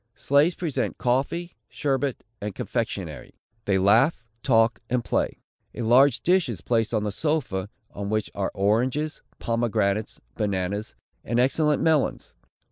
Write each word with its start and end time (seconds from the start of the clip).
Slaves 0.15 0.55
present 0.55 0.97
coffee, 0.97 1.57
sherbet, 1.69 2.23
and 2.41 2.55
confectionary. 2.55 3.35
They 3.65 3.77
laugh, 3.77 4.25
talk 4.41 4.79
and 4.89 5.03
play. 5.03 5.43
A 5.75 5.83
large 5.83 6.21
dish 6.21 6.49
is 6.49 6.59
placed 6.61 6.91
on 6.91 7.03
the 7.03 7.11
sofa, 7.11 7.69
on 7.91 8.09
which 8.09 8.31
are 8.33 8.49
oranges, 8.55 9.21
pomegranates, 9.37 10.19
bananas, 10.35 10.95
and 11.23 11.39
excellent 11.39 11.83
melons. 11.83 12.33